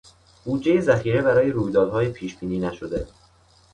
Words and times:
بودجهی 0.45 0.81
ذخیره 0.81 1.21
برای 1.21 1.51
رویدادهای 1.51 2.09
پیشبینی 2.11 2.59
نشده 2.59 3.07